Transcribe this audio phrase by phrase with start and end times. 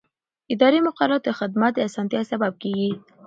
[0.53, 2.91] اداري مقررات د خدمت د اسانتیا سبب کېږي.